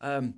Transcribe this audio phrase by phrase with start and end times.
[0.00, 0.34] Um,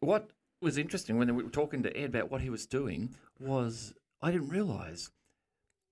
[0.00, 0.30] what
[0.60, 4.30] was interesting when we were talking to Ed about what he was doing was I
[4.30, 5.10] didn't realise.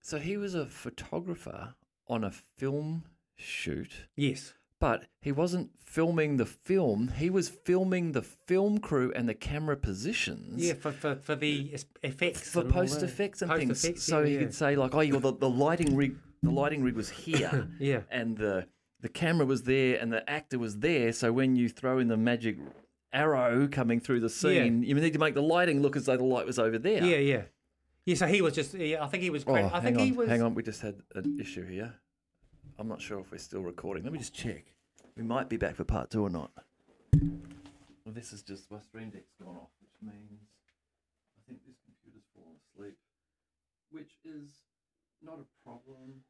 [0.01, 1.75] So he was a photographer
[2.09, 3.04] on a film
[3.37, 4.54] shoot, Yes.
[4.80, 7.09] but he wasn't filming the film.
[7.17, 10.64] He was filming the film crew and the camera positions.
[10.64, 11.75] Yeah, for, for, for the
[12.05, 12.50] effects.
[12.50, 13.84] for post effects and Post things.
[13.84, 14.39] effects, so yeah.
[14.39, 18.03] could say like, "Oh, you the, the lighting rig, the lighting rig was here, Yeah.
[18.11, 18.66] and the
[19.01, 21.13] the camera was there, and the actor was there.
[21.13, 22.57] So when you throw in the magic
[23.13, 26.25] arrow coming through the scene, you need to make the lighting look as though the
[26.25, 27.04] light was over there.
[27.04, 27.43] Yeah, yeah.
[28.04, 30.13] Yeah, so he was just, yeah, I think he was, Oh, I think on, he
[30.13, 30.29] was.
[30.29, 30.54] hang on.
[30.54, 31.93] We just had an issue here.
[32.78, 34.05] I'm not sure if we're still recording.
[34.05, 34.64] Let me just check.
[35.17, 36.51] We might be back for part two or not.
[37.12, 40.41] Well, this is just my stream deck's gone off, which means
[41.37, 42.97] I think this computer's fallen asleep,
[43.91, 44.51] which is
[45.25, 46.23] not a problem.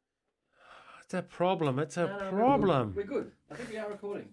[1.07, 1.79] It's a problem.
[1.79, 2.37] It's a No, no, we're good.
[2.37, 2.93] problem.
[2.93, 3.31] We're good.
[3.49, 4.27] I think we are recording.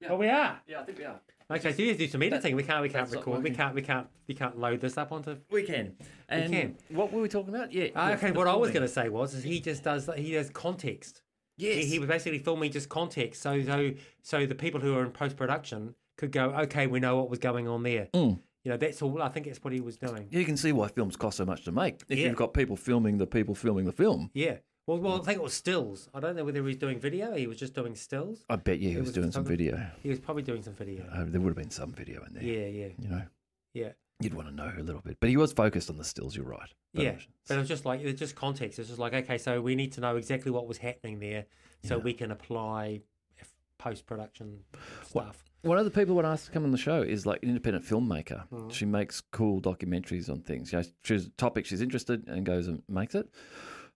[0.00, 0.08] Yeah.
[0.12, 0.60] Oh, we are.
[0.64, 1.20] Yeah, I think we are.
[1.50, 2.54] Okay, so you do some editing.
[2.54, 2.82] We can't.
[2.82, 3.42] We can't that's record.
[3.42, 3.74] We can't.
[3.74, 4.06] We can't.
[4.28, 5.38] We can't load this up onto.
[5.50, 5.96] We can.
[6.28, 6.76] And can.
[6.90, 7.72] what were we talking about?
[7.72, 7.88] Yeah.
[7.96, 10.08] Ah, the- okay, what I was going to say was, is he just does.
[10.16, 11.22] He does context.
[11.56, 11.78] Yes.
[11.78, 13.90] He, he was basically filming just context, so so
[14.22, 17.40] so the people who are in post production could go, okay, we know what was
[17.40, 18.06] going on there.
[18.14, 18.38] Mm.
[18.62, 19.20] You know, that's all.
[19.20, 20.28] I think that's what he was doing.
[20.30, 22.02] You can see why films cost so much to make.
[22.08, 22.28] If Yeah.
[22.28, 24.58] you've got people filming the people filming the film, Yeah.
[24.86, 26.08] Well, well, I think it was stills.
[26.12, 27.34] I don't know whether he was doing video.
[27.34, 28.44] He was just doing stills.
[28.50, 29.80] I bet you he was, was doing some video.
[30.02, 31.04] He was probably doing some video.
[31.10, 32.42] Uh, there would have been some video in there.
[32.42, 33.22] Yeah, yeah, You know,
[33.72, 33.88] yeah.
[34.20, 35.16] you'd want to know a little bit.
[35.20, 36.68] But he was focused on the stills, you're right.
[36.92, 38.78] But yeah, was- but it was just like it's just context.
[38.78, 41.46] It's just like okay, so we need to know exactly what was happening there,
[41.82, 43.00] so we can apply
[43.78, 44.60] post production
[45.06, 45.44] stuff.
[45.62, 47.86] One of the people when asked to come on the show is like an independent
[47.86, 48.46] filmmaker.
[48.50, 48.70] Mm.
[48.70, 50.72] She makes cool documentaries on things.
[50.72, 53.28] You know, she's a topic she's interested in and goes and makes it.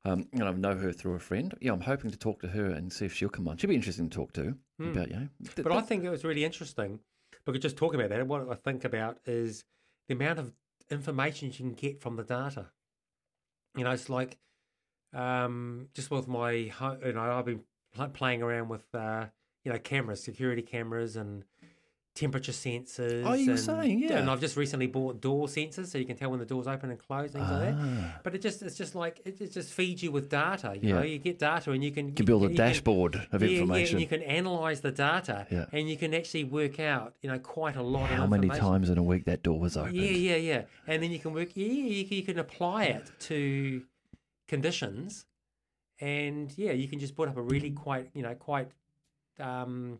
[0.08, 1.54] Um, and I know her through a friend.
[1.60, 3.56] Yeah, I'm hoping to talk to her and see if she'll come on.
[3.56, 5.28] She'd be interesting to talk to about you know.
[5.44, 5.62] th-.
[5.62, 7.00] But I think it was really interesting
[7.44, 9.64] because just talking about that, what I think about is
[10.08, 10.52] the amount of
[10.90, 12.66] information you can get from the data.
[13.76, 14.38] You know, it's like
[15.12, 16.72] um, just with my, you
[17.12, 17.62] know, I've been
[18.12, 19.26] playing around with, uh,
[19.64, 21.44] you know, cameras, security cameras, and
[22.18, 23.22] temperature sensors.
[23.24, 24.18] Oh, you were saying, yeah.
[24.18, 26.90] And I've just recently bought door sensors, so you can tell when the doors open
[26.90, 27.74] and close, things like that.
[27.78, 28.20] Ah.
[28.24, 30.76] But it just, it's just like it, it just feeds you with data.
[30.80, 30.94] You Yeah.
[30.96, 33.60] know, you get data, and you can you can build a dashboard of yeah, Yeah,
[33.60, 33.94] information.
[33.96, 35.66] and you can analyze the data, Yeah.
[35.72, 38.08] and you can actually work out, you know, quite a lot.
[38.10, 39.96] How many times in a week that door was opened?
[39.96, 41.50] Yeah, yeah, yeah, and then you can work.
[41.54, 43.82] Yeah, you, can- you can apply it to
[44.48, 45.26] conditions,
[46.00, 48.70] and yeah, you can just put up a really quite, you know, quite,
[49.38, 49.98] um,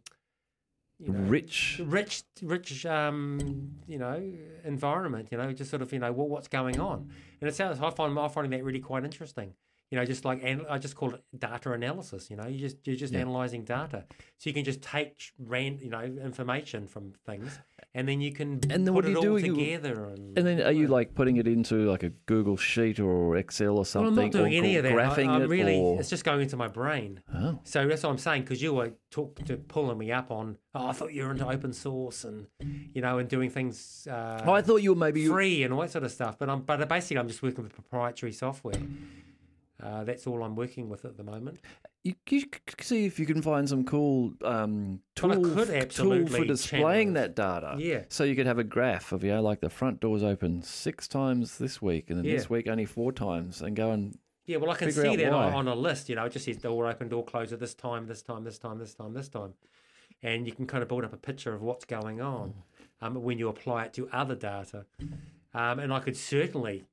[0.99, 1.81] you know, Rich.
[1.85, 4.21] rich, rich, um, you know,
[4.65, 5.29] environment.
[5.31, 7.09] You know, just sort of, you know, what, what's going on,
[7.41, 7.81] and it sounds.
[7.81, 9.55] I find I finding that really quite interesting.
[9.91, 12.29] You know, just like and I just call it data analysis.
[12.31, 14.05] You know, you just you're just analyzing data,
[14.37, 17.59] so you can just take ran, you know, information from things,
[17.95, 19.47] and then you can And then put what do it you all do?
[19.47, 20.05] You- together.
[20.05, 23.71] And, And then are you like putting it into like a Google sheet or Excel
[23.71, 24.09] or Well, something?
[24.19, 24.93] I'm not doing or any of that.
[24.93, 25.99] Graphing I, I'm it really, or...
[25.99, 27.23] it's just going into my brain.
[27.35, 27.59] Oh.
[27.65, 30.59] So that's what I'm saying because you were talk to pulling me up on.
[30.75, 32.47] Oh, I thought you were into open source and
[32.93, 35.81] you know and doing things uh, Oh, I thought you were maybe free and all
[35.81, 36.39] that sort of stuff.
[36.39, 38.75] But I'm but basically I'm just working with proprietary software.
[39.83, 41.61] Uh, that's all I'm working with at the moment.
[42.03, 42.43] you, you
[42.81, 47.15] see if you can find some cool um, tool, Well, could tool for displaying channel
[47.15, 47.77] that data.
[47.79, 48.03] Yeah.
[48.09, 51.07] So you could have a graph of, you know, like the front door's open six
[51.07, 54.71] times this week and then this week only four times and go and Yeah, well,
[54.71, 55.59] I can see that on, why.
[55.59, 56.09] on a list.
[56.09, 58.59] You know, it just says door open, door close at this time, this time, this
[58.59, 59.55] time, this time, this time,
[60.23, 62.53] and you can kind of build up a picture of what's going on
[63.01, 64.87] um, when you apply it to other data.
[65.55, 66.85] Um, and I could certainly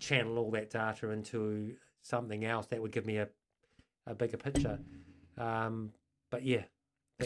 [0.00, 3.28] channel all that data into something else that would give me a,
[4.06, 4.78] a bigger picture.
[5.38, 5.92] Um,
[6.30, 6.62] but yeah.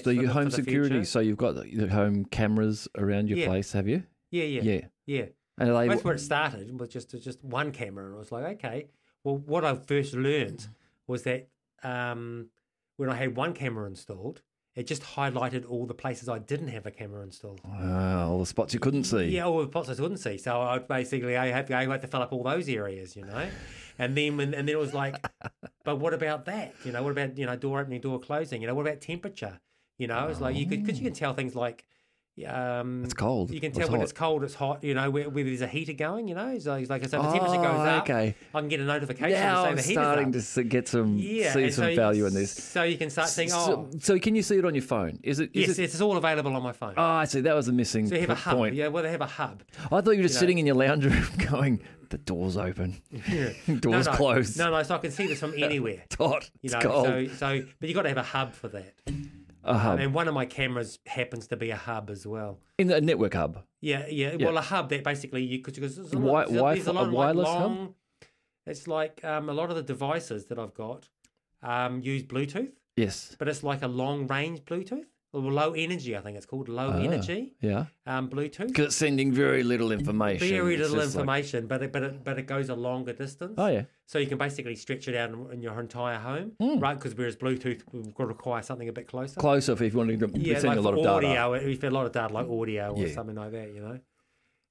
[0.03, 1.05] so your home security.
[1.05, 3.47] So you've got the home cameras around your Yeah.
[3.47, 4.05] place, have you?
[4.31, 4.81] Yeah, yeah, Yeah.
[5.07, 5.25] yeah.
[5.59, 8.45] And they, That's where it started was just just one camera, and I was like,
[8.57, 8.89] okay.
[9.25, 10.69] Well, what I first learned
[11.07, 11.49] was that
[11.83, 12.51] um,
[12.97, 14.43] when I had one camera installed,
[14.75, 17.63] it just highlighted all the places I didn't have a camera installed.
[17.65, 19.29] Ah, all the spots you couldn't see.
[19.29, 20.37] Yeah, all the spots I couldn't see.
[20.37, 23.49] So I basically I had, I had to fill up all those areas, you know.
[23.99, 25.17] And then when, and then it was like,
[25.85, 26.75] but what about that?
[26.85, 28.61] You know, what about you know door opening, door closing?
[28.61, 29.61] You know, what about temperature?
[29.99, 31.17] You know, it's like you could because you can oh.
[31.17, 31.85] tell things like.
[32.45, 34.05] Um, It's cold You can tell it's when hot.
[34.05, 34.85] it's cold, it's hot.
[34.85, 36.29] You know, where, where there's a heater going.
[36.29, 38.03] You know, so it's like so the temperature goes Oh, up.
[38.03, 38.35] okay.
[38.55, 40.45] I can get a notification Now to say I'm the heater's starting up.
[40.55, 42.53] to get some yeah, see some so you- value in this.
[42.53, 45.19] So you can start saying, So, oh, so can you see it on your phone?
[45.23, 45.51] Is it?
[45.55, 46.95] Is yes, it it's all available on my phone.
[46.97, 47.41] oh, I see.
[47.41, 48.57] That was a missing so you have a p- hub.
[48.57, 48.75] point.
[48.75, 49.63] Yeah, well, they have a hub.
[49.91, 50.41] I thought you were just know.
[50.41, 51.81] sitting in your lounge room going,
[52.11, 53.01] the door's open.
[53.81, 54.59] door's no, no, closed.
[54.59, 56.03] No, no, so I can see this from anywhere.
[56.05, 56.51] It's hot.
[56.61, 57.07] You It's know, cold.
[57.07, 58.93] so so, but you have got to have a hub for that.
[59.67, 59.99] A hub.
[59.99, 62.59] and one of my cameras happens to be a hub as well.
[62.79, 63.63] In the network hub.
[63.81, 64.37] Yeah, yeah.
[64.39, 64.47] Yeah.
[64.47, 67.07] Well, a hub that basically you because there's a lot, there's, there's a lot a
[67.09, 67.95] of like wireless hub?
[68.67, 71.09] It's like um, a lot of the devices that I've got
[71.63, 73.37] um, use Bluetooth, Yes.
[73.39, 75.05] but it's like a long range Bluetooth
[75.45, 76.17] low energy.
[76.17, 77.87] I think it's called low Ah, energy Yeah.
[78.07, 78.69] um, Bluetooth.
[78.69, 80.49] Because it's sending very little information.
[80.49, 83.55] Very little just like- information, but it, but it, but it goes a longer distance.
[83.59, 83.83] oh yeah.
[84.07, 86.79] So you can basically stretch it out in, in your entire home, Hmm.
[86.79, 86.95] right?
[86.99, 89.39] Because whereas Bluetooth will require something a bit closer.
[89.41, 91.11] Closer if you want to yeah, send like a lot of data.
[91.11, 93.13] audio, if a lot of data like audio or Yeah.
[93.15, 93.99] something like that, you know.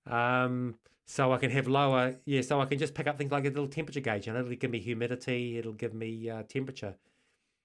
[0.07, 0.75] Um,
[1.05, 2.41] so I can have lower, yeah.
[2.41, 4.71] So I can just pick up things like a little temperature gauge, and it'll give
[4.71, 6.95] me humidity, it'll give me uh, temperature.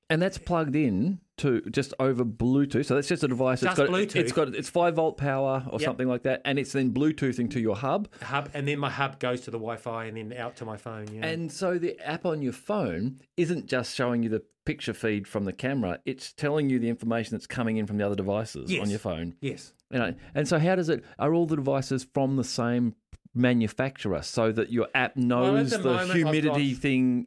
[0.09, 2.87] And that's plugged in to just over Bluetooth.
[2.87, 3.61] So that's just a device.
[3.61, 4.17] Just it's got Bluetooth.
[4.17, 5.87] it's got it's five volt power or Yep.
[5.87, 8.09] something like that, and it's then Bluetoothing to your hub.
[8.23, 11.07] Hub, and then my hub goes to the Wi-Fi and then out to my phone.
[11.13, 11.27] Yeah.
[11.27, 15.45] And so the app on your phone isn't just showing you the picture feed from
[15.45, 18.89] the camera; it's telling you the information that's coming in from the other devices on
[18.91, 19.37] your phone.
[19.41, 19.73] yes.
[19.93, 21.05] You know, and so how does it?
[21.19, 22.95] Are all the devices from the same
[23.35, 27.27] manufacturer, so that your app knows the the, moment humidity got- thing?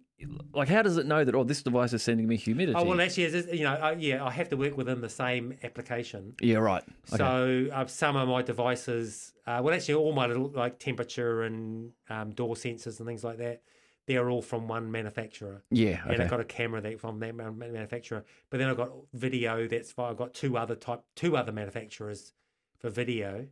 [0.53, 1.35] Like, how does it know that?
[1.35, 2.77] Oh, this device is sending me humidity.
[2.77, 6.35] Oh well, actually, you know, yeah, I have to work within the same application.
[6.41, 6.83] yeah, right.
[7.11, 7.17] Okay.
[7.17, 11.91] So uh, some of my devices, uh, well, actually, all my little like temperature and
[12.09, 13.61] um, door sensors and things like that,
[14.05, 15.63] they're all from one manufacturer.
[15.71, 16.21] yeah, And.
[16.21, 20.09] I've got a camera that from that manufacturer, but then I've got video that's why
[20.09, 22.33] I've got two other type, two other manufacturers
[22.79, 23.47] for video.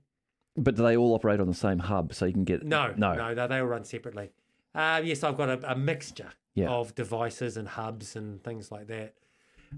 [0.57, 3.13] But do they all operate on the same hub, so you can get No, no,
[3.13, 4.31] no, no, they all run separately.
[4.73, 6.69] Uh, yes, I've got a, a mixture Yeah.
[6.69, 9.15] of devices and hubs and things like that.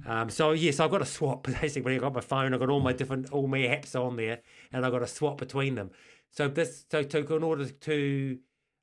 [0.06, 1.44] Um, so yes, I've got a swap.
[1.62, 2.54] Basically, I've got my phone.
[2.54, 4.42] I've got all my different, all my apps on there,
[4.72, 5.92] and I've got a swap between them.
[6.30, 8.40] So this, so to in order to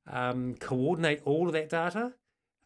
[0.06, 2.12] um, coordinate all of that data,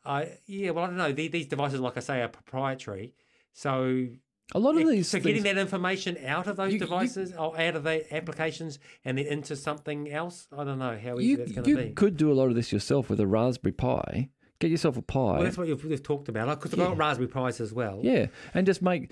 [0.05, 1.13] I yeah, well, I don't know.
[1.13, 3.15] These, these devices, like I say, are proprietary.
[3.55, 4.09] So
[4.55, 7.33] A lot of these so things, getting that information out of those You- you- devices
[7.33, 11.29] or out of the applications and then into something else, I don't know how easy
[11.31, 11.83] you, that's going to be.
[11.89, 14.29] You could do a lot of this yourself with a Raspberry Pi.
[14.59, 16.61] Get yourself a Pi, Well, that's what you've, we've talked about.
[16.61, 18.01] Because I've got Raspberry Pis as well.
[18.03, 19.11] yeah, and just make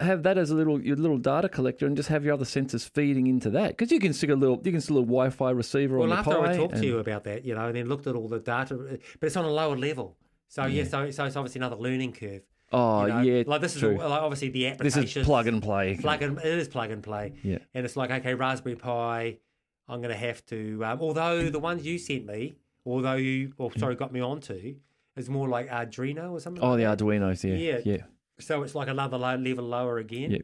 [0.00, 2.88] have that as a little your little data collector, and just have your other sensors
[2.88, 5.98] feeding into that because you can stick a little you can stick a Wi-Fi receiver
[5.98, 6.52] Well, on the after Pi.
[6.52, 8.74] I talked to you about that, you know, and then looked at all the data,
[8.76, 10.16] but it's on a lower level.
[10.48, 12.40] So yeah, so, so it's obviously another learning curve.
[12.72, 13.20] Oh you know?
[13.20, 14.00] yeah, like this is true.
[14.00, 15.00] all, like obviously the application.
[15.02, 15.96] this is plug and play.
[15.96, 17.32] plug and it is plug and play.
[17.42, 17.58] Yeah.
[17.74, 19.38] and it's like okay, Raspberry Pi.
[19.86, 20.82] I'm going to have to.
[20.82, 22.54] Um, although the ones you sent me,
[22.86, 24.76] although you, or sorry, got me onto,
[25.14, 26.64] is more like Arduino or something.
[26.64, 26.98] Oh, like the that.
[26.98, 27.80] Arduinos, yeah, Yeah.
[27.84, 28.02] yeah.
[28.40, 30.30] So it's like another level lower again.
[30.30, 30.38] Yeah.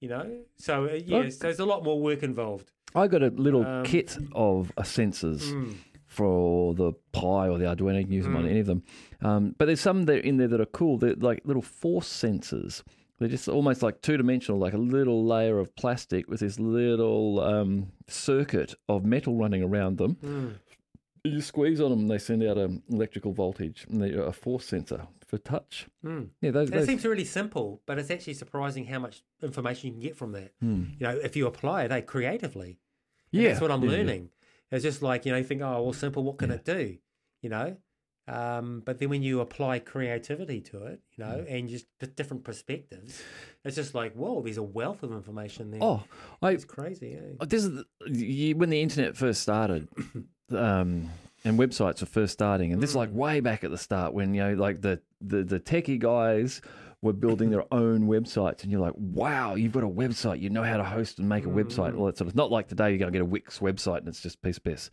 [0.00, 2.70] You know, so uh, yeah, so there's a lot more work involved.
[2.94, 5.76] I got a little Um, kit of uh, sensors Mm.
[6.12, 7.98] For the Pi or the Arduino.
[7.98, 8.50] You can use them on Mm.
[8.50, 8.82] any of them.
[9.22, 10.98] Um, but there's some that in there that are cool.
[10.98, 12.82] They're like little force sensors.
[13.18, 17.40] They're just almost like two dimensional, like a little layer of plastic with this little
[17.40, 20.16] um, circuit of metal running around them.
[20.16, 20.54] Mm.
[21.24, 24.64] You squeeze on them, and they send out an electrical voltage, and they're a force
[24.66, 25.86] sensor for touch.
[26.04, 26.30] Mm.
[26.40, 26.68] Yeah, those.
[26.70, 30.32] Those seems really simple, but it's actually surprising how much information you can get from
[30.32, 30.52] that.
[30.60, 30.84] Hmm.
[30.98, 32.78] You know, if you apply it, eh, creatively.
[33.30, 33.96] Yeah, that's what I'm yeah, yeah.
[34.72, 36.24] It's just like you know, you think, oh, well, simple.
[36.24, 36.96] What can it do?
[37.42, 37.76] You know,
[38.28, 41.54] um, but then when you apply creativity to it, you know, Hmm.
[41.54, 41.86] and just
[42.16, 43.20] different perspectives,
[43.64, 45.80] it's just like, whoa, there's a wealth of information there.
[45.82, 46.04] Oh,
[46.40, 47.14] I it's crazy.
[47.14, 47.34] Eh?
[47.40, 49.88] Oh, This is the- you, when the internet first started,
[50.50, 51.10] um,
[51.44, 54.32] and websites were first starting, and this is like way back at the start when
[54.34, 56.60] you know, like the the, the techie guys
[57.02, 60.62] were building their own websites, and you're like, wow, you've got a website, you know
[60.62, 62.36] how to host and make a website, all that sort of.
[62.36, 64.64] Not like today, you're going to get a Wix website and it's just piece of
[64.64, 64.88] piss.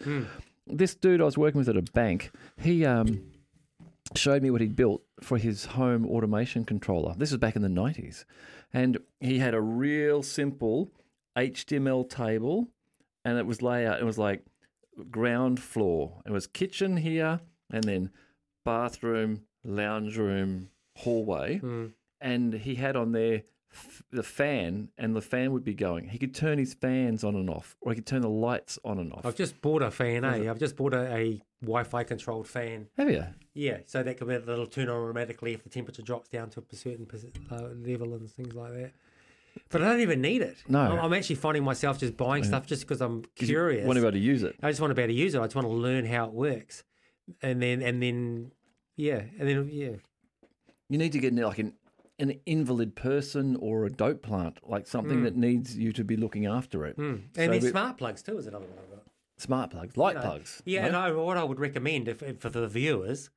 [0.65, 3.21] This dude I was working with at a bank, he um,
[4.15, 7.13] showed me what he'd built for his home automation controller.
[7.15, 8.25] This was back in the 90s.
[8.73, 10.91] And he had a real simple
[11.37, 12.67] HTML table,
[13.23, 13.99] and it was layout.
[13.99, 14.43] It was like
[15.09, 16.21] ground floor.
[16.25, 17.39] It was kitchen here,
[17.71, 18.11] and then
[18.65, 21.59] bathroom, lounge room, hallway.
[21.59, 21.93] Mm.
[22.21, 23.43] And he had on there
[24.11, 26.09] the fan, and the fan would be going.
[26.09, 28.97] He could turn his fans on and off, or he could turn the lights on
[28.97, 29.25] and off.
[29.25, 30.25] I've just bought a fan.
[30.25, 30.49] Eh?
[30.49, 32.87] I've just bought a, a Wi-Fi controlled fan.
[32.97, 33.25] Have you?
[33.53, 36.49] Yeah, so that could be a little turn on automatically if the temperature drops down
[36.51, 37.07] to a certain
[37.51, 38.91] uh, level and things like that.
[39.69, 40.57] But I don't even need it.
[40.67, 40.79] No.
[40.79, 43.85] I'm, I'm actually finding myself just buying stuff just because I'm curious.
[43.85, 44.55] Want to be able to use it?
[44.63, 45.39] I just want to be able to use it.
[45.39, 46.83] I just want to learn how it works,
[47.41, 48.51] and then and then
[48.95, 49.91] yeah, and then yeah,
[50.89, 51.73] You need to get like an
[52.19, 56.45] an invalid person or a dope plant, like something that needs you to be looking
[56.45, 56.95] after it.
[56.95, 57.03] Hmm.
[57.03, 59.03] and So then we- smart plugs too is another one I've got.
[59.37, 60.21] Smart plugs, light No.
[60.21, 60.61] plugs.
[60.65, 60.87] Yeah, no?
[60.87, 63.29] and I, what I would recommend if, if for the viewers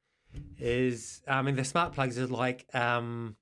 [0.58, 3.36] is, I mean, the smart plugs is like, um,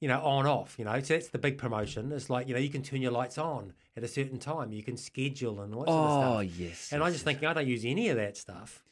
[0.00, 0.76] you know, on off.
[0.78, 2.12] You know, so that's the big promotion.
[2.12, 4.72] It's like you know, you can turn your lights on at a certain time.
[4.72, 6.92] You can schedule and all that sort of Oh yes.
[6.92, 8.82] And I'm yes, just thinking, I don't use any of that stuff.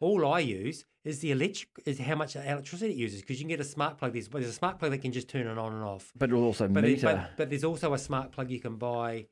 [0.00, 3.48] All I use is the electric, is how much electricity it uses because you can
[3.56, 4.12] get a smart plug.
[4.12, 6.12] There's, there's a smart plug that can just turn it on and off.
[6.16, 7.06] But it'll also But, meter.
[7.06, 9.26] but, but there's also a smart plug you can buy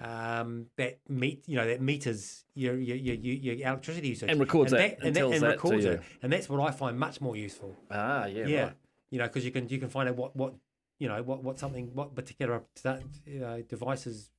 [0.00, 4.72] um, that meet you know that meters your your your, your electricity usage And records
[4.72, 6.02] that and tells that to records it.
[6.22, 7.76] And that's what I find much more useful.
[7.90, 8.46] ah, yeah.
[8.46, 8.72] Yeah, Right.
[9.10, 10.54] you know, because you can you can find out what what
[10.98, 14.30] you know what what something what particular that know, devices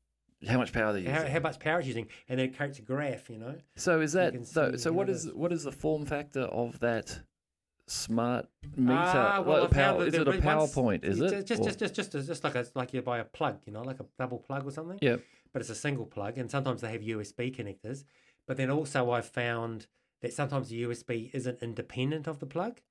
[0.48, 1.10] How much power they use.
[1.10, 3.30] how, how much power it's using, and then it creates a graph.
[3.30, 3.56] You know.
[3.76, 4.76] So is that so?
[4.78, 7.20] So what is what is the form factor of that
[7.88, 8.94] smart meter?
[8.98, 11.04] Ah, well, Like I a found power, is it a PowerPoint?
[11.04, 11.46] Is it?
[11.46, 14.00] just just just just just like a like you buy a plug, you know, like
[14.00, 15.00] a double plug or something.
[15.02, 15.18] yeah.
[15.52, 18.04] but it's a single plug, and sometimes they have USB connectors.
[18.48, 19.88] But then also I've found
[20.22, 22.82] that sometimes the USB isn't independent of the plug.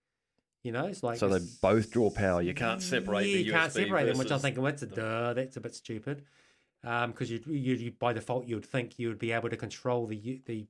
[0.63, 2.41] You know, it's like So they both draw power.
[2.41, 5.33] You can't separate Yeah, the you can't separate them, which I'm thinking, what's a duh?
[5.35, 6.23] That's a bit stupid.
[6.83, 10.07] Because you, you, you, by default, you would think you would be able to control
[10.07, 10.67] the the,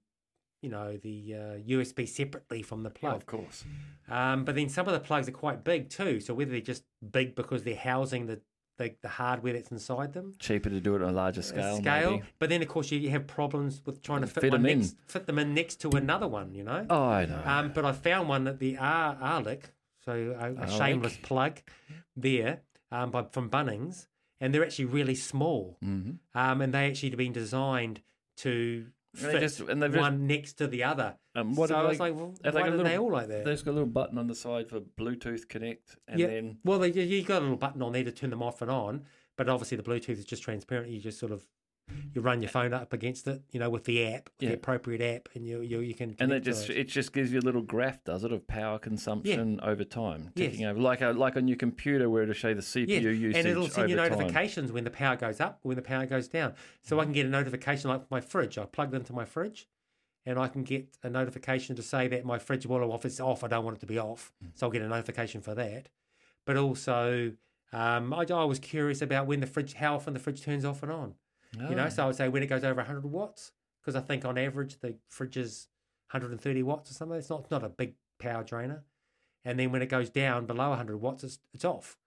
[0.61, 1.38] you know, the uh,
[1.69, 3.16] USB separately from the Yeah, plug.
[3.16, 3.64] of course.
[4.11, 6.21] Um, but then some of the plugs are quite big too.
[6.21, 8.40] So whether they're just big because they're housing the
[8.78, 11.76] the, the hardware that's inside them, Cheaper to do it on a larger scale.
[11.76, 12.11] scale.
[12.12, 12.23] maybe.
[12.38, 14.78] But then, of course, you have problems with trying to fit, Fit one 'em in.
[14.78, 16.54] next, fit them in next to another one.
[16.54, 16.87] You know.
[16.88, 17.42] Oh, I know.
[17.45, 19.64] Um, but I found one at the Ar- Arlec,
[20.04, 21.61] so a, a shameless plug
[22.16, 24.07] there um, by, from Bunnings,
[24.43, 28.03] and they're actually really small, hmm um, and they actually have been designed
[28.39, 28.87] to
[29.21, 31.17] And fit just- and they've just- one next to the other.
[31.35, 33.45] Um, what so I was like, well, why are a they little- all like that?
[33.45, 36.27] There's got a little button on the side for Bluetooth connect, and yeah.
[36.27, 38.71] then well, they, you got a little button on there to turn them off and
[38.71, 39.05] on,
[39.37, 40.91] but obviously the Bluetooth is just transparent.
[40.91, 41.47] You just sort of
[42.15, 44.49] you run your phone up against it, you know, with the app, with Yeah.
[44.51, 46.15] the appropriate app, and you you, you can.
[46.19, 46.77] and it just it.
[46.79, 50.61] it just gives you a little graph, does it, of power consumption over time, Yes.
[50.62, 53.37] over, like a like on your computer where it'll show you the CPU Yes, usage
[53.37, 54.19] and it'll send you over time.
[54.19, 56.55] notifications when the power goes up, when the power goes down.
[56.83, 58.59] So I can get a notification like my fridge.
[58.59, 59.69] I plug it into my fridge,
[60.27, 63.05] and I can get a notification to say that my fridge well off.
[63.05, 63.43] is off.
[63.45, 64.51] I don't want it to be off, Mm.
[64.55, 65.89] so I'll get a notification for that.
[66.45, 67.33] But also,
[67.73, 70.83] um, I, I was curious about when the fridge, how often the fridge turns off
[70.83, 71.15] and on.
[71.59, 72.04] You know, so oh.
[72.04, 74.97] I would say when it goes over 100 watts, because I think on average the
[75.09, 75.68] fridge is
[76.11, 77.18] 130 watts or something.
[77.18, 78.85] It's not not a big power drainer.
[79.44, 81.99] And then when it goes down below 100 watts, it's, it's off.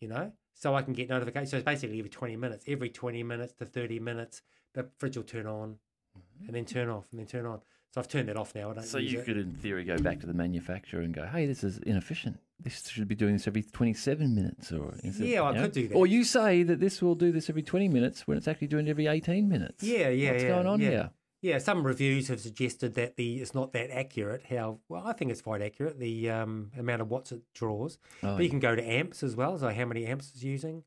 [0.00, 1.50] You know, so I can get notifications.
[1.50, 4.42] So it's basically every 20 minutes, every 20 minutes to 30 minutes,
[4.74, 5.76] the fridge will turn on,
[6.16, 6.46] mm-hmm.
[6.46, 7.60] and then turn off, and then turn on.
[7.94, 8.72] So I've turned that off now.
[8.72, 9.24] I don't So you it.
[9.24, 12.40] could, in theory, go back to the manufacturer and go, "Hey, this is inefficient.
[12.58, 15.62] This should be doing this every 27 minutes." Or Yeah, I know?
[15.62, 15.94] could do that.
[15.94, 18.88] Or you say that this will do this every 20 minutes when it's actually doing
[18.88, 19.84] it every 18 minutes.
[19.84, 20.88] Yeah, yeah, What's yeah, going on yeah.
[20.90, 21.10] here?
[21.40, 24.46] Yeah, some reviews have suggested that the it's not that accurate.
[24.50, 26.00] How well, I think it's quite accurate.
[26.00, 29.36] The um, amount of watts it draws, Oh, but you can go to amps as
[29.36, 29.56] well.
[29.56, 30.82] So how many amps it's using?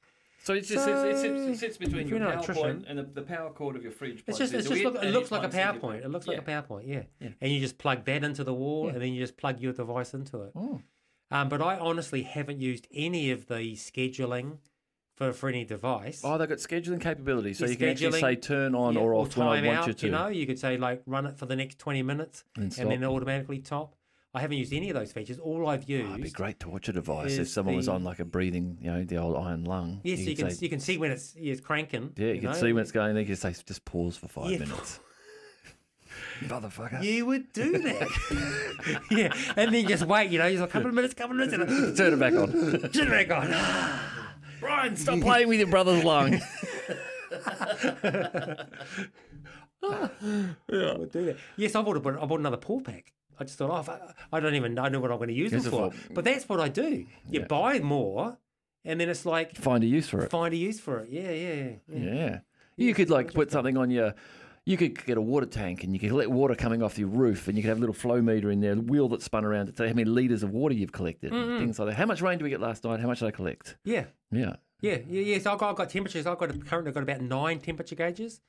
[0.48, 2.86] So it just sits, it sits, it sits between your you're an power electrician- point
[2.88, 4.24] and the, the power cord of your fridge.
[4.26, 6.06] It's just, it's just it, look, it looks like a PowerPoint.
[6.06, 7.02] It looks like a PowerPoint, yeah.
[7.20, 7.32] Yeah.
[7.42, 8.94] And you just plug that into the wall, Yeah.
[8.94, 10.54] and then you just plug your device into it.
[10.56, 10.80] Oh.
[11.32, 14.60] Um, but I honestly haven't used any of the scheduling
[15.18, 16.22] for, for any device.
[16.24, 19.16] Oh, they've got scheduling capability, so Yeah, you can actually say turn on Yeah, or
[19.16, 20.06] off when I want out, you to.
[20.06, 22.90] You know, you could say like run it for the next twenty minutes, and, and
[22.90, 23.97] then automatically top.
[24.38, 25.40] I haven't used any of those features.
[25.40, 26.06] All I've used.
[26.06, 28.78] Oh, it'd be great to watch a device if someone was on like a breathing,
[28.80, 30.00] you know, the old iron lung.
[30.04, 32.14] Yes, you, can say, you can see when it's it's cranking.
[32.16, 32.56] yeah, you, can know?
[32.56, 33.16] see when it's going.
[33.16, 34.60] Then you can say just pause for five Yeah.
[34.60, 35.00] minutes.
[36.42, 37.02] Motherfucker.
[37.04, 39.02] You would do that.
[39.12, 40.30] yeah, and then just wait.
[40.30, 42.52] You know, just a couple of minutes, couple of minutes, and Turn it back on.
[42.92, 44.00] turn it back on.
[44.60, 46.40] Brian, stop playing with your brother's lung.
[49.84, 51.38] Yeah, I would do that.
[51.56, 53.14] Yes, I bought, a, I bought another pull pack.
[53.40, 53.92] I just thought, oh,
[54.32, 55.92] I, I don't even know what I'm going to use them it for.
[56.14, 57.06] But that's what I do.
[57.30, 57.46] You Yeah.
[57.46, 58.38] buy more,
[58.86, 60.32] and then it's like Find a use for it.
[60.32, 61.10] find a use for it.
[61.10, 62.00] Yeah, yeah, yeah.
[62.14, 62.40] yeah.
[62.78, 64.14] You could like put something on your.
[64.66, 67.48] You could get a water tank and you could let water coming off your roof
[67.48, 69.68] and you could have a little flow meter in there, a wheel that spun around
[69.68, 71.58] to tell you how many litres of water you've collected, Mm-hmm.
[71.60, 71.96] things like that.
[71.96, 73.00] How much rain do we get last night?
[73.00, 73.78] How much did I collect?
[73.86, 74.58] Yeah, Yeah.
[74.82, 75.40] yeah, yeah, yeah.
[75.40, 76.28] So I've got, I've got temperatures.
[76.28, 78.42] I've got a, currently got about nine temperature gauges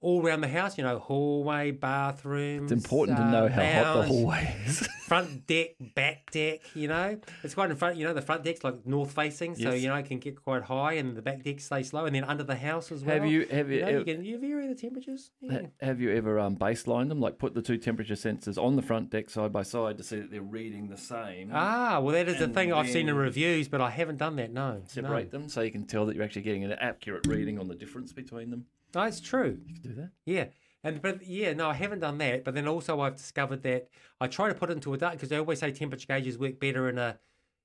[0.00, 0.76] all around the house.
[0.78, 2.70] You know, hallway, bathrooms.
[2.72, 4.88] It's important to uh, know how hot the lounge, hallway is.
[5.04, 6.60] Front deck, back deck.
[6.74, 7.96] You know, it's quite in front.
[7.96, 9.82] You know, the front deck's like north facing, so Yes.
[9.82, 12.24] you know it can get quite high, and the back deck stays low, and then
[12.24, 13.20] under the house as well.
[13.20, 15.30] have you have you, You, know, you can you vary the temperatures.
[15.40, 15.66] Yeah.
[15.82, 17.20] have you ever um, baselined them?
[17.20, 20.20] Like put the two temperature sensors on the front deck side by side to see
[20.20, 21.50] that they're reading the same.
[21.52, 24.52] Ah, well, that is the thing I've seen in reviews, but I haven't done that.
[24.52, 27.68] No, Separate them so you can tell that you're actually getting an accurate reading on
[27.68, 28.66] the difference between them.
[28.94, 29.58] No, it's true.
[29.66, 30.10] You can do that.
[30.24, 30.46] Yeah.
[30.82, 32.44] And but yeah, no, I haven't done that.
[32.44, 33.88] But then also I've discovered that
[34.20, 36.60] I try to put it into a dark because they always say temperature gauges work
[36.60, 37.18] better in a,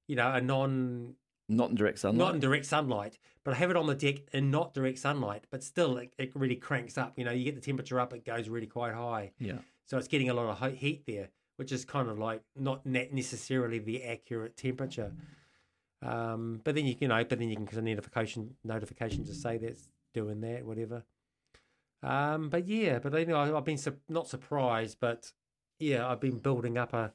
[0.07, 1.15] you know, a non
[1.49, 2.17] Not in direct sunlight.
[2.17, 5.45] not in direct sunlight, but I have it on the deck in not direct sunlight.
[5.51, 7.13] But still, it, it really cranks up.
[7.17, 9.31] You know, you get the temperature up, it goes really quite high.
[9.39, 9.57] yeah.
[9.85, 13.79] So it's getting a lot of heat there, which is kind of like not necessarily
[13.79, 15.11] the accurate temperature.
[16.01, 19.33] Um, but then you, you know, but then you can get a notification notification to
[19.33, 21.03] say that's doing that, whatever.
[22.01, 25.31] Um, but yeah, but you know, I- I've been su- not surprised, but
[25.79, 27.13] yeah, I've been building up a,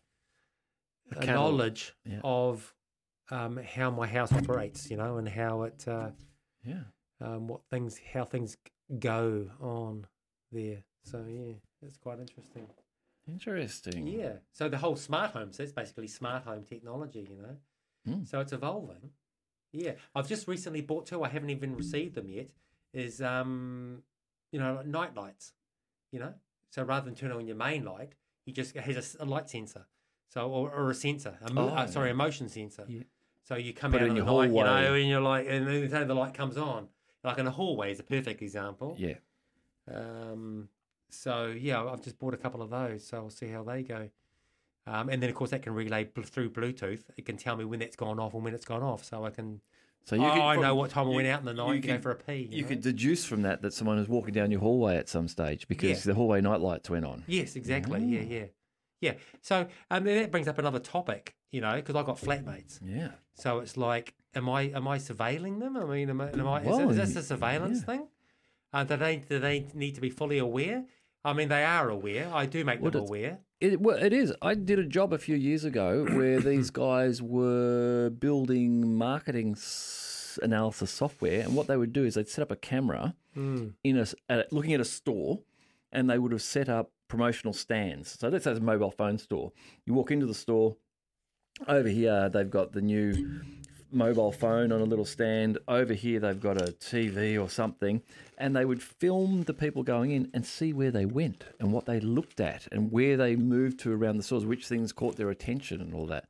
[1.17, 2.21] A a knowledge yeah.
[2.25, 2.75] of
[3.31, 6.11] um, how my house operates, you know, and how it, uh,
[6.63, 6.83] Yeah.
[7.21, 8.57] um, what things, how things
[8.99, 10.07] go on
[10.53, 10.85] there.
[11.03, 12.67] So yeah, it's quite interesting.
[13.27, 14.07] Interesting.
[14.07, 14.35] Yeah.
[14.53, 17.57] So the whole smart home, so it's basically smart home technology, you know.
[18.17, 18.29] Mm.
[18.29, 19.11] So it's evolving.
[19.73, 19.93] Yeah.
[20.15, 22.51] I've just recently bought two, I haven't even received them yet,
[22.93, 24.03] is um
[24.55, 25.53] you know, night lights.
[26.13, 26.33] You know?
[26.71, 28.13] So rather than turning on your main light,
[28.47, 29.87] he just has a light sensor.
[30.29, 31.37] So or, or a sensor.
[31.45, 31.91] A mo- uh, Oh.
[31.91, 32.85] sorry, a motion sensor.
[32.89, 33.03] Yeah.
[33.43, 35.01] So you come Put out in your night, you know, hallway.
[35.03, 36.87] and you're like and then the the light comes on.
[37.25, 38.95] Like in a hallway is a perfect example.
[38.99, 39.15] Yeah.
[39.93, 40.69] Um,
[41.11, 44.09] so yeah, I've just bought a couple of those, so I'll see how they go.
[44.87, 47.03] Um, and then of course that can relay bl- through Bluetooth.
[47.17, 49.31] It can tell me when that's gone off and when it's gone off, so I
[49.31, 49.61] can.
[50.07, 51.89] So oh, could I know what time I went out in the night you to
[51.89, 52.35] go for a pee.
[52.35, 52.69] You, You know?
[52.69, 56.05] could deduce from that that someone was walking down your hallway at some stage because
[56.05, 56.13] Yeah.
[56.13, 57.25] the hallway night lights went on.
[57.27, 58.05] Yes, exactly.
[58.05, 58.31] Yeah, Mm.
[58.31, 58.45] yeah,
[59.01, 59.13] yeah.
[59.41, 62.81] So um, then that brings up another topic, you know, because I've got flatmates.
[62.85, 63.13] Yeah.
[63.35, 65.77] So it's like, am I am I surveilling them?
[65.77, 67.85] I mean, am I, am I, is, Well, it, is this a surveillance yeah.
[67.87, 68.09] thing?
[68.75, 70.85] Uh, do they do they need to be fully aware?
[71.25, 72.31] I mean, they are aware.
[72.35, 73.39] I do make Well, them aware.
[73.65, 74.33] It, well, it is.
[74.43, 80.39] I did a job a few years ago where these guys were building marketing s-
[80.43, 83.73] analysis software, and what they would do is they'd set up a camera Mm.
[83.83, 85.41] in a at, looking at a store,
[85.91, 88.17] and they would have set up promotional stands.
[88.21, 89.51] So let's say it's a mobile phone store.
[89.87, 90.77] You walk into the store.
[91.67, 93.41] Over here, they've got the new
[93.95, 95.59] mobile phone on a little stand.
[95.69, 98.03] Over here, they've got a TV or something,
[98.39, 101.87] and they would film the people going in and see where they went and what
[101.87, 105.31] they looked at and where they moved to around the stores, which things caught their
[105.31, 106.29] attention and all that.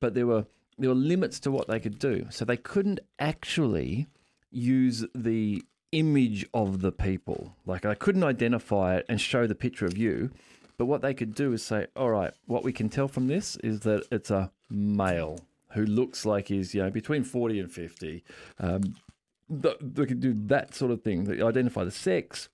[0.00, 0.46] But there were
[0.78, 4.06] there were limits to what they could do, so they couldn't actually
[4.50, 7.54] use the image of the people.
[7.66, 10.30] Like I couldn't identify it and show the picture of you.
[10.78, 13.56] But what they could do is say, all right, what we can tell from this
[13.56, 15.38] is that it's a male
[15.74, 18.24] who looks like he's, you know, between 40 and 50.
[18.58, 18.82] Um,
[19.48, 21.24] they could do that sort of thing.
[21.24, 22.48] They identify the sex,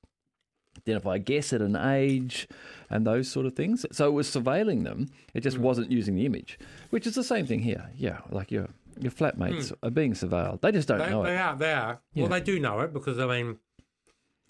[0.78, 2.48] identify a guess at an age,
[2.90, 3.86] and those sort of things.
[3.92, 5.08] So it was surveilling them.
[5.34, 6.58] It just wasn't using the image,
[6.90, 7.90] which is the same thing here.
[7.96, 8.68] Yeah, like your
[9.00, 10.60] your flatmates are being surveilled.
[10.60, 11.38] They just don't They, know they it.
[11.38, 11.56] are.
[11.56, 12.00] They are.
[12.14, 12.22] Yeah.
[12.24, 13.58] Well, they do know it because I mean,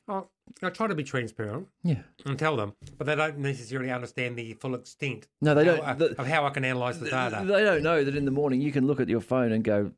[0.09, 0.23] I,
[0.63, 2.03] I try to be transparent Yeah.
[2.25, 5.27] and tell them, but they don't necessarily understand the full extent.
[5.43, 5.85] No, they how- don't.
[5.85, 7.45] uh, the- of how I can analyze the data.
[7.47, 9.93] They don't know that in the morning you can look at your phone and go,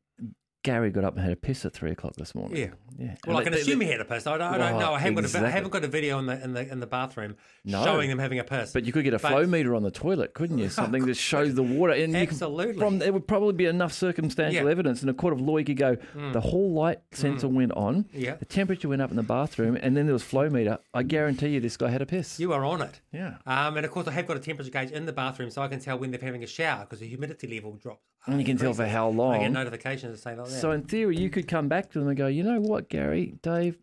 [0.62, 2.56] Gary got up and had a piss at three o'clock this morning.
[2.58, 2.66] Yeah.
[2.98, 3.14] yeah.
[3.26, 4.26] Well, I can they- assume they- he had a piss.
[4.26, 4.94] I don't, I don't Well, know.
[4.94, 5.50] I haven't got a, I exactly.
[5.52, 7.82] haven't got a video in the in the in the bathroom No.
[7.82, 8.72] showing them having a piss.
[8.74, 10.68] But you could get a But- flow meter on the toilet, couldn't you?
[10.80, 11.94] Something that shows the water.
[11.94, 12.74] And you could- Absolutely.
[12.78, 14.70] from there would probably be enough circumstantial Yeah.
[14.70, 15.56] evidence in a court of law.
[15.56, 15.96] You could go,
[16.32, 18.34] the hall light sensor went on, Yeah.
[18.34, 20.78] the temperature went up in the bathroom, and then there was flow meter.
[20.92, 22.38] I guarantee you, this guy had a piss.
[22.38, 23.00] you are on it.
[23.12, 23.36] yeah.
[23.46, 25.68] Um, and of course, I have got a temperature gauge in the bathroom, so I
[25.68, 28.02] can tell when they're having a shower because the humidity level drops.
[28.26, 29.52] And you can tell for how I get long.
[29.52, 30.60] notifications that say like that.
[30.60, 33.34] So in theory, you could come back to them and go, you know what, Gary,
[33.42, 33.78] Dave,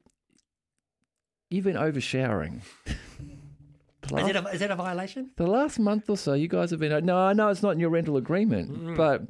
[1.50, 2.62] you've been over showering.
[2.86, 5.32] is, it a, is that a violation?
[5.38, 7.06] The last month or so, you guys have been.
[7.06, 9.23] No, I know it's not in your rental agreement, but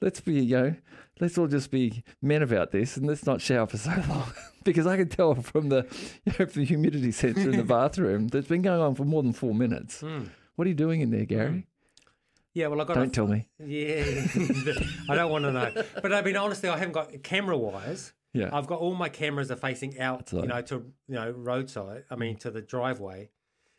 [0.00, 0.74] let's be, you know,
[1.20, 4.32] let's all just be men about this and let's not shower for so long.
[4.64, 5.86] because I can tell from the,
[6.24, 9.22] you know, from the humidity sensor in the bathroom that's been going on for more
[9.22, 10.02] than four minutes.
[10.02, 10.30] Mm.
[10.56, 11.66] What are you doing in there, Gary?
[12.56, 12.94] Yeah, well, I got.
[12.94, 13.46] Don't a, tell me.
[13.58, 14.02] Yeah,
[15.10, 15.84] I don't want to know.
[16.00, 18.14] But I mean, honestly, I haven't got camera wise.
[18.32, 18.48] Yeah.
[18.50, 22.04] I've got all my cameras are facing out, you know, to you know roadside.
[22.10, 23.28] I mean, to the driveway.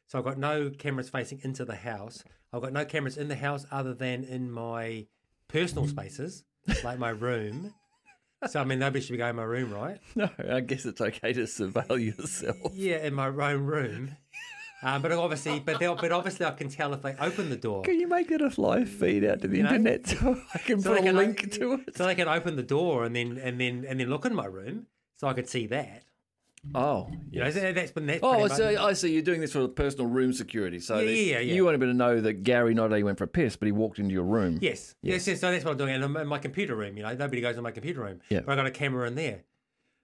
[0.05, 2.23] So I've got no cameras facing into the house.
[2.53, 5.07] I've got no cameras in the house other than in my
[5.47, 6.43] personal spaces,
[6.83, 7.73] like my room.
[8.47, 9.97] So I mean, nobody should be going in my room, right?
[10.15, 12.73] No, I guess it's okay to surveil yourself.
[12.75, 14.17] Yeah, in my own room.
[14.83, 17.81] Um, but obviously, but they'll- but obviously, I can tell if they open the door.
[17.83, 19.69] Can you make it a live feed out to the You know?
[19.69, 21.97] internet so I can So put they a can, link like, to it?
[21.97, 24.45] So they can open the door and then and then and then look in my
[24.45, 24.85] room,
[25.15, 26.03] so I could see that.
[26.75, 29.13] Oh, You know, that's been that's Oh, pretty so much- I see.
[29.13, 30.79] You're doing this for personal room security.
[30.79, 31.53] So Yeah, yeah, yeah.
[31.53, 33.67] you want to be to know that Gary not only went for a piss, but
[33.67, 34.57] he walked into your room.
[34.61, 34.93] Yes.
[35.01, 35.39] yes, yes.
[35.39, 35.95] So that's what I'm doing.
[35.95, 38.19] And I'm in my computer room, you know, nobody goes in my computer room.
[38.29, 38.41] Yeah.
[38.41, 39.43] But I got a camera in there.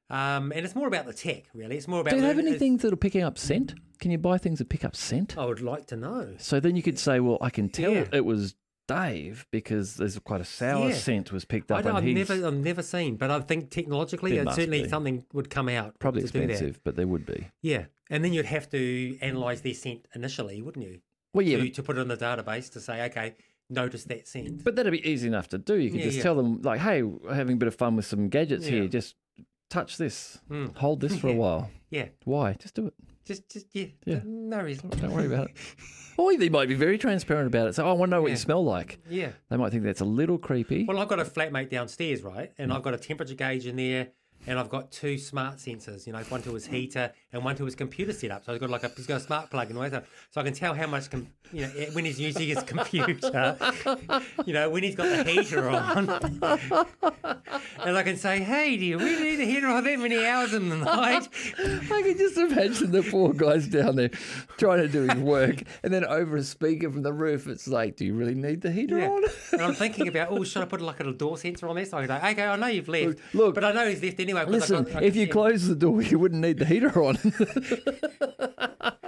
[0.09, 1.75] Um, and it's more about the tech, really.
[1.75, 2.11] It's more about.
[2.11, 3.73] Do you have the- any it's- things that are picking up scent?
[4.03, 5.37] Can you buy things that pick up scent?
[5.37, 6.35] I would like to know.
[6.37, 8.05] So then you could say, well, I can tell Yeah.
[8.11, 8.53] it was
[8.85, 10.95] Dave because there's quite a sour Yeah.
[10.95, 12.29] scent was picked I up don't, I've his.
[12.29, 14.89] never, I've never seen, but I think technologically, it certainly be.
[14.89, 15.97] something would come out.
[15.99, 16.49] Probably to do that.
[16.49, 17.47] expensive, but there would be.
[17.61, 20.99] Yeah, and then you'd have to analyze their scent initially, wouldn't you?
[21.33, 23.35] Well, yeah, to, to put it in the database to say, okay,
[23.69, 24.65] notice that scent.
[24.65, 25.75] but that'd be easy enough to do.
[25.75, 26.23] You could Yeah, just yeah.
[26.23, 28.89] tell them, like, hey, we're having a bit of fun with some gadgets here.
[28.89, 29.15] Just
[29.69, 30.75] touch this, Mm.
[30.75, 31.71] hold this for a while.
[31.89, 32.53] Yeah, Why?
[32.59, 32.93] Just do it.
[33.25, 34.19] Just, just yeah, Yeah.
[34.23, 34.89] no reason.
[34.89, 35.57] Don't worry about it.
[36.15, 37.73] Or they might be very transparent about it.
[37.73, 38.33] So, oh, I want to know what Yeah.
[38.33, 38.99] you smell like.
[39.09, 39.31] Yeah.
[39.49, 40.83] They might think that's a little creepy.
[40.83, 42.51] Well, I've got a flatmate downstairs, right?
[42.59, 42.75] And mm.
[42.75, 44.09] I've got a temperature gauge in there,
[44.45, 46.05] and I've got two smart sensors.
[46.05, 48.45] You know, one to his heater and one to his computer setup.
[48.45, 50.05] So I've got like a he's got a smart plug and all that.
[50.31, 53.57] So I can tell how much, com- you know, when he's using his computer.
[54.45, 56.09] you know, when he's got the heater on,
[57.83, 60.53] and I can say, "Hey, do you really need a heater on that many hours
[60.53, 61.27] in the night?"
[61.59, 64.09] I can just imagine the poor guys down there
[64.57, 67.97] trying to do his work, and then over a speaker from the roof, it's like,
[67.97, 69.09] "Do you really need the heater Yeah.
[69.09, 71.75] on?" And I'm thinking about, oh, should I put like a little door sensor on
[71.75, 71.89] this?
[71.91, 74.45] So I go, okay, I know you've left, look, but I know he's left anyway.
[74.45, 75.29] Listen, got- if you him.
[75.31, 77.17] close the door, you wouldn't need the heater on.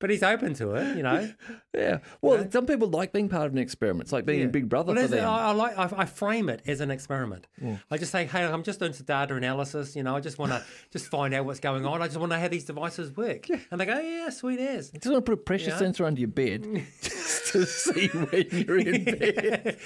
[0.00, 1.32] but he's open to it, you know.
[1.76, 1.98] yeah.
[2.20, 4.02] Well, some people like being part of an experiment.
[4.06, 4.46] It's like being Yeah.
[4.46, 5.28] Big Brother Well, for them.
[5.28, 5.78] I, I like.
[5.78, 7.46] I, I frame it as an experiment.
[7.90, 9.94] I just say, hey, I'm just doing some data analysis.
[9.94, 12.02] You know, I just want to just find out what's going on.
[12.02, 13.48] I just want to know how these devices work.
[13.48, 13.58] Yeah.
[13.70, 14.90] And they go, yeah, sweet as.
[14.90, 15.78] just want to put a pressure Yeah.
[15.78, 16.64] sensor under your bed
[17.02, 19.78] just to see when you're in bed.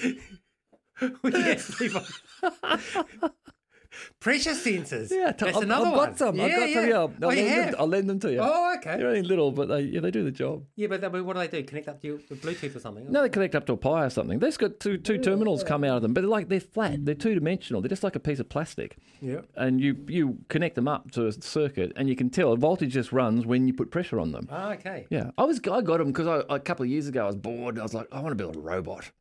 [1.21, 1.89] We actually-
[4.19, 5.11] Pressure sensors.
[5.11, 6.09] Yeah, t- that's I've, another I've one.
[6.09, 6.39] got some.
[6.39, 6.83] I've Yeah, got some.
[6.83, 6.89] yeah.
[6.89, 7.75] Yeah, I'll, Oh, lend them, have?
[7.79, 8.39] I'll lend them to you.
[8.41, 8.97] Oh, okay.
[8.97, 10.63] They're only little, but they yeah they do the job.
[10.75, 11.63] Yeah, but then what do they do?
[11.67, 13.11] Connect up to your Bluetooth or something?
[13.11, 14.39] No, they connect up to a Pi or something.
[14.39, 17.05] They've got two two terminals come out of them, but they're like they're flat.
[17.05, 17.81] They're two dimensional.
[17.81, 18.97] They're just like a piece of plastic.
[19.21, 19.41] Yeah.
[19.55, 22.93] And you you connect them up to a circuit, and you can tell a voltage
[22.93, 24.47] just runs when you put pressure on them.
[24.51, 25.07] Oh, okay.
[25.09, 27.35] Yeah, I was I got them because I, a couple of years ago I was
[27.35, 27.79] bored.
[27.79, 29.11] I was like, I want to build a robot.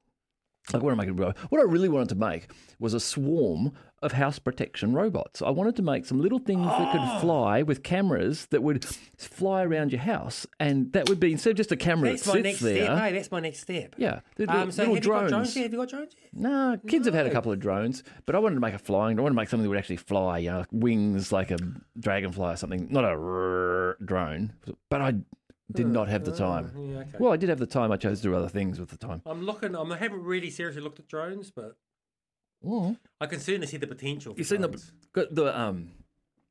[0.74, 1.37] I want to make a robot.
[1.50, 2.48] What I really wanted to make
[2.81, 5.40] was a swarm of house protection robots.
[5.40, 6.92] I wanted to make some little things that Oh.
[6.92, 11.50] could fly with cameras that would fly around your house, and that would be instead
[11.50, 12.85] of just a camera That's that my sits next there.
[12.85, 12.98] step.
[12.98, 13.94] Hey, that's my next step.
[13.96, 15.31] Yeah, the little, Um, so little have you got drones.
[15.31, 15.55] drones?
[15.55, 16.12] Have you got drones?
[16.20, 16.31] yet?
[16.35, 19.18] No, kids have had a couple of drones, but I wanted to make a flying.
[19.18, 21.57] I wanted to make something that would actually fly, you know, like wings like a
[21.98, 22.88] dragonfly or something.
[22.90, 24.52] Not a drone,
[24.90, 25.14] but I
[25.72, 26.72] did not have the uh, time.
[26.76, 27.11] Yeah, okay.
[27.18, 27.90] Well, I did have the time.
[27.90, 29.22] I chose to do other things with the time.
[29.26, 29.74] I'm looking.
[29.74, 31.76] I'm, I haven't really seriously looked at drones, but
[32.64, 32.96] mm.
[33.20, 34.35] I can certainly see the potential.
[34.37, 34.92] You've seen the drones.
[35.12, 35.92] got the um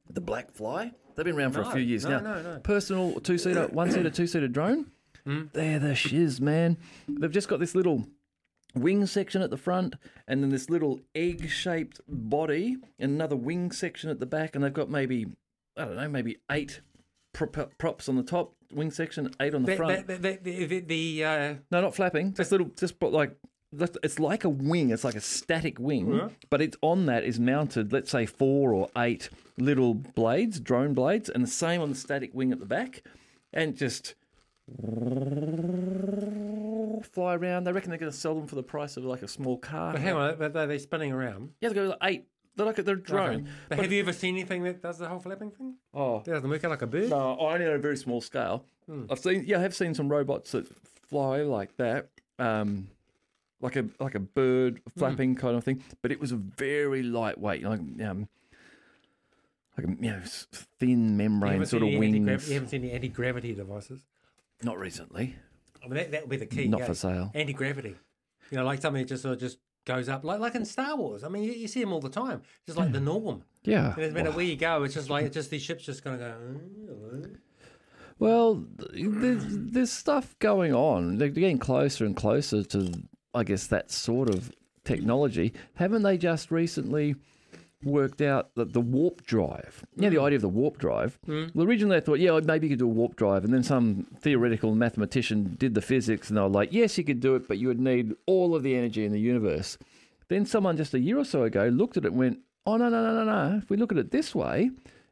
[0.09, 0.91] the BlackFly?
[1.15, 2.35] They've been around for a few years no, now.
[2.35, 2.59] no, no.
[2.59, 4.91] Personal two seater, one seater, two seater drone.
[5.23, 5.43] Hmm?
[5.53, 6.77] They're the shiz, man.
[7.07, 8.05] They've just got this little
[8.75, 9.95] wing section at the front,
[10.27, 14.63] and then this little egg shaped body, and another wing section at the back, and
[14.63, 15.27] they've got maybe
[15.77, 16.81] I don't know, maybe eight
[17.35, 20.07] props on the top wing section, eight on the The, front.
[20.07, 22.33] the, the, the, the, uh, No, not flapping.
[22.33, 23.35] Just little, just like
[23.77, 24.89] it's like a wing.
[24.91, 27.91] It's like a static wing, but it's on that is mounted.
[27.91, 32.31] Let's say four or eight little blades, drone blades, and the same on the static
[32.33, 33.03] wing at the back,
[33.53, 34.15] and just
[37.11, 37.65] fly around.
[37.65, 39.93] They reckon they're going to sell them for the price of like a small car.
[39.93, 41.51] but hang on, but are they spinning around?
[41.61, 42.27] Yeah, they go like eight.
[42.55, 43.41] They're like a, they're a drone.
[43.41, 43.49] Okay.
[43.69, 45.75] But, have you ever seen anything that does the whole flapping thing?
[45.93, 47.09] Oh, That doesn't work out like a bird.
[47.09, 48.65] No, only on a very small scale.
[49.09, 50.67] I've seen, yeah, I have seen some robots that
[51.07, 52.87] fly like that, um,
[53.61, 55.81] like a like a bird flapping kind of thing.
[56.01, 58.27] But it was a very lightweight, like um,
[59.75, 60.21] like a you know
[60.79, 62.47] thin membrane sort of wings.
[62.47, 64.05] You haven't seen any anti-gravity devices.
[64.61, 65.35] Not recently,
[65.83, 66.67] I mean, that, that would be the key.
[66.67, 66.85] not yeah.
[66.85, 67.31] for sale.
[67.33, 67.95] Anti-gravity.
[68.51, 70.95] You know, like something that just sort of just goes up, like like in Star
[70.95, 71.23] Wars.
[71.23, 72.41] I mean, you, you see them all the time.
[72.65, 73.05] Just like the hmm.
[73.05, 73.43] norm.
[73.63, 73.93] Yeah.
[73.97, 76.19] And no matter where you go, it's just like it's just these ships just going
[76.19, 76.35] to go.
[76.89, 77.27] "Oh,
[78.19, 81.17] Well, there's, there's stuff going on.
[81.17, 82.93] They're getting closer and closer to,
[83.33, 84.51] I guess, that sort of
[84.83, 85.53] technology.
[85.75, 87.15] Haven't they just recently
[87.83, 90.25] worked out that the warp drive, yeah, the hmm.
[90.25, 91.45] idea of the warp drive, hmm.
[91.53, 93.43] well, originally I thought, yeah, maybe you could do a warp drive.
[93.43, 97.19] And then some theoretical mathematician did the physics and they were like, yes, you could
[97.19, 99.77] do it, but you would need all of the energy in the universe.
[100.27, 102.89] Then someone just a year or so ago looked at it and went, oh, no,
[102.89, 103.57] no, no, no, no.
[103.57, 104.71] If we look at it this way,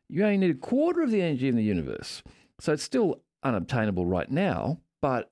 [0.09, 2.23] you only need a quarter of the energy in the universe.
[2.59, 5.29] So it's still unobtainable right now, but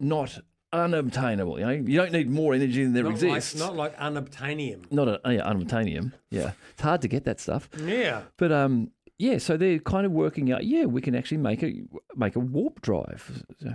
[0.00, 0.40] not
[0.72, 1.58] unobtainable.
[1.58, 3.60] You know, you don't need more energy than there not exists.
[3.60, 4.90] Like, not like unobtainium.
[4.90, 6.12] not a, yeah, unobtainium.
[6.30, 7.68] Yeah, it's hard to get that stuff.
[7.82, 8.22] Yeah.
[8.36, 9.38] But um, yeah.
[9.38, 10.64] So they're kind of working out.
[10.64, 11.82] Yeah, we can actually make a
[12.16, 13.44] make a warp drive.
[13.60, 13.74] So,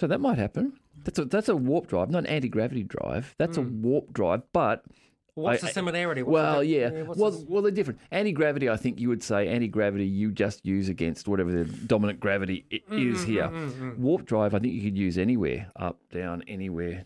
[0.00, 0.74] so that might happen.
[1.04, 3.34] That's a that's a warp drive, not an anti gravity drive.
[3.38, 4.84] That's a warp drive, but
[5.34, 6.22] What's I- the similarity?
[6.22, 7.02] What's well, the, yeah.
[7.02, 8.00] Well, the- well, they're different.
[8.10, 10.06] Anti gravity, I think you would say anti gravity.
[10.06, 13.50] You just use against whatever the dominant gravity Mm, is here.
[13.98, 17.04] Warp drive, I think you could use anywhere, up, down, anywhere.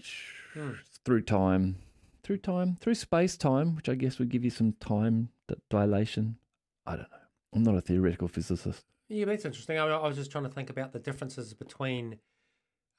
[0.55, 0.77] Mm.
[1.05, 1.77] Through time,
[2.25, 5.29] through time, through space time, which I guess would give you some time
[5.71, 6.37] dilation.
[6.85, 7.19] I don't know.
[7.55, 8.85] I'm not a theoretical physicist.
[9.09, 9.79] Yeah, that's interesting.
[9.79, 12.19] I, I was just trying to think about the differences between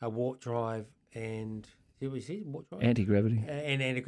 [0.01, 1.67] a warp drive and
[1.99, 3.43] see what you see warp drive Anti gravity.
[3.47, 4.03] and anti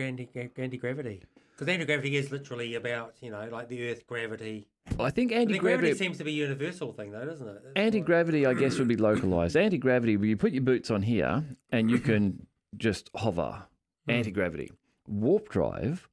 [0.58, 1.21] anti gravity.
[1.52, 4.67] Because anti gravity is literally about you know like the Earth gravity.
[4.97, 5.60] Well, I think anti-gravity...
[5.60, 5.93] gravity.
[5.93, 7.62] seems to be a universal thing, though, doesn't it?
[7.63, 9.56] It's Anti like- gravity, I guess, would be localized.
[9.56, 13.63] Anti gravity, where you put your boots on here and you can just hover.
[14.06, 14.12] Hmm.
[14.12, 14.71] Anti gravity.
[15.08, 16.10] Warp drive,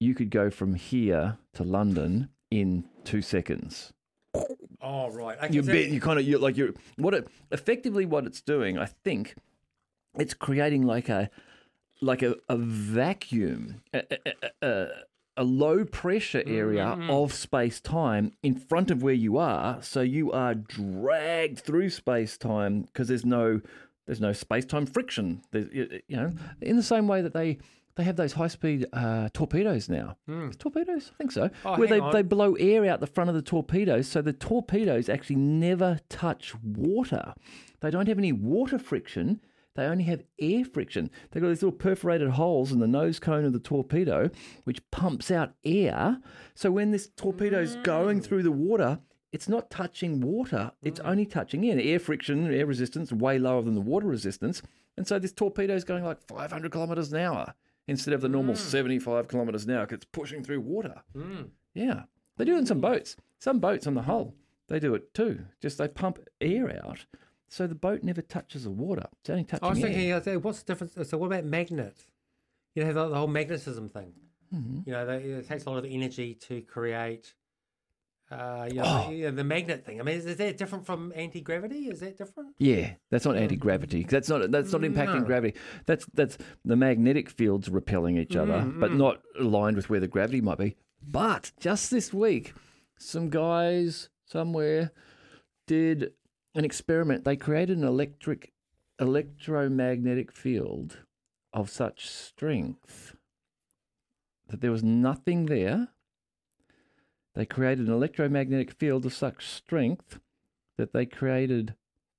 [0.00, 3.92] you could go from here to London in two seconds.
[4.82, 8.40] Oh right, You bet you kind of you like you what it effectively what it's
[8.42, 8.76] doing.
[8.76, 9.34] I think
[10.18, 11.30] it's creating like a
[12.02, 14.86] like a, a vacuum, a, a, a,
[15.38, 17.10] a low pressure area Mm-hmm.
[17.10, 19.80] of space time in front of where you are.
[19.82, 23.60] So you are dragged through space time because there's no
[24.06, 25.42] there's no space time friction.
[25.52, 27.58] There's, you know, in the same way that they.
[27.96, 30.18] They have those high speed uh, torpedoes now.
[30.58, 31.12] Torpedoes?
[31.14, 31.48] I think so.
[31.64, 32.12] Oh, where they, on.
[32.12, 36.54] they blow air out the front of the torpedoes, so the torpedoes actually never touch
[36.62, 37.32] water.
[37.80, 39.40] They don't have any water friction.
[39.76, 41.10] They only have air friction.
[41.30, 44.30] They've got these little perforated holes in the nose cone of the torpedo,
[44.64, 46.18] which pumps out air.
[46.54, 48.98] So when this torpedo's going through the water,
[49.32, 50.72] it's not touching water.
[50.82, 51.08] It's mm.
[51.08, 51.78] only touching air.
[51.78, 54.62] Air friction, air resistance, way lower than the water resistance.
[54.96, 57.54] And so this torpedo's going like 500 kilometers an hour
[57.86, 58.58] instead of the normal mm.
[58.58, 61.02] 75 kilometers an hour 'cause it's pushing through water.
[61.14, 61.50] Mm.
[61.74, 62.04] Yeah.
[62.38, 63.16] They do it in some boats.
[63.38, 64.34] Some boats on the hull,
[64.68, 65.44] they do it too.
[65.60, 67.04] Just they pump air out.
[67.48, 69.06] So the boat never touches the water.
[69.20, 69.84] It's only touching I was air.
[69.84, 71.08] thinking, thinking, what's the difference?
[71.08, 72.06] So, what about magnets?
[72.74, 74.12] You know, the, the whole magnetism thing.
[74.54, 74.80] Mm-hmm.
[74.86, 77.34] You know, they, it takes a lot of energy to create.
[78.28, 79.08] Uh, you know, Oh.
[79.10, 80.00] the, you know, the magnet thing.
[80.00, 81.86] I mean, is, is that different from anti gravity?
[81.88, 82.54] Is that different?
[82.58, 84.02] Yeah, that's not anti gravity.
[84.02, 85.24] That's not that's not impacting No.
[85.24, 85.56] gravity.
[85.86, 90.40] That's that's the magnetic fields repelling each other, but not aligned with where the gravity
[90.40, 90.74] might be.
[91.08, 92.52] But just this week,
[92.98, 94.90] some guys somewhere
[95.68, 96.10] did
[96.56, 97.24] an experiment.
[97.24, 98.52] They created an electric
[98.98, 100.98] electromagnetic field
[101.52, 103.14] of such strength
[104.48, 105.88] that there was nothing there.
[107.34, 110.18] They created an electromagnetic field of such strength
[110.78, 111.74] that they created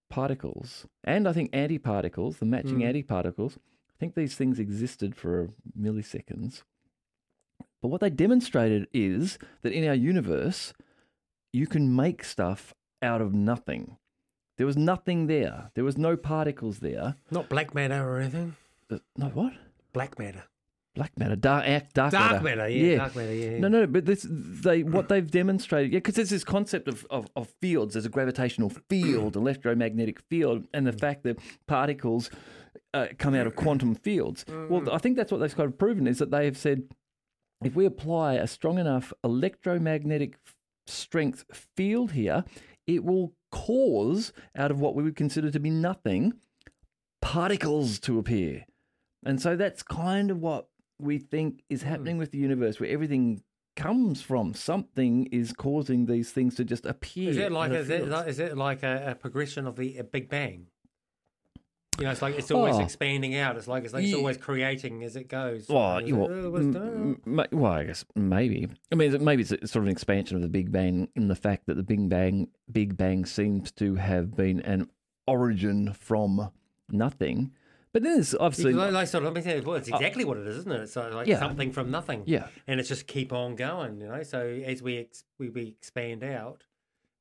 [0.10, 3.04] particles and I think antiparticles, the matching Mm.
[3.06, 3.58] antiparticles.
[3.58, 6.64] I think these things existed for milliseconds.
[7.82, 10.74] But what they demonstrated is that in our universe,
[11.52, 13.98] you can make stuff out of nothing.
[14.58, 15.72] There was nothing there.
[15.76, 17.16] There was no particles there.
[17.32, 18.56] Not black matter or anything.
[18.92, 19.54] Uh, No, what?
[19.94, 20.44] Black matter.
[20.96, 22.68] Black matter, dark, dark, dark, Dark matter.
[22.68, 22.98] Yeah.
[22.98, 23.34] Dark matter.
[23.34, 23.60] Yeah.
[23.60, 27.28] no, no, but this they what they've demonstrated, yeah, because there's this concept of, of,
[27.36, 27.94] of fields.
[27.94, 32.32] There's a gravitational field, electromagnetic field, and the fact that particles
[32.96, 34.44] uh, come out of quantum fields.
[34.48, 36.82] Well, I think that's what they've kind of proven is that they have said
[37.64, 40.40] if we apply a strong enough electromagnetic
[40.88, 42.44] strength field here,
[42.88, 46.34] it will cause out of what we would consider to be nothing
[47.22, 48.66] particles to appear.
[49.26, 50.68] And so that's kind of what
[51.00, 51.90] we think is hmm.
[51.90, 53.44] happening with the universe, where everything
[53.76, 54.54] comes from.
[54.54, 57.32] Something is causing these things to just appear.
[57.32, 59.98] Is it like out is it, like- is it like a, a progression of the
[59.98, 60.68] a Big Bang?
[61.98, 62.82] You know, it's like it's always Oh.
[62.82, 63.58] expanding out.
[63.58, 65.68] It's like it's like it's Ye- always creating as it goes.
[65.68, 68.68] Well, you, uh, was- m- uh, m- well, I guess maybe.
[68.92, 71.66] I mean, maybe it's sort of an expansion of the Big Bang in the fact
[71.66, 74.90] that the Big Bang, Big Bang seems to have been an
[75.28, 76.52] origin from
[76.90, 77.52] nothing.
[77.94, 80.38] But then there's, I've like, like sort of, let me say, well, it's exactly what
[80.38, 80.82] it is, isn't it?
[80.82, 81.40] It's like, like Yeah.
[81.40, 82.22] something from nothing.
[82.28, 84.22] yeah, and it's just keep on going, you know.
[84.22, 86.66] So as we ex- we, we expand out,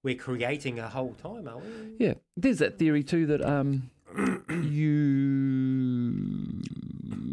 [0.03, 1.95] we're creating a whole time, are we?
[1.99, 2.15] yeah.
[2.37, 3.91] There's that theory too that um,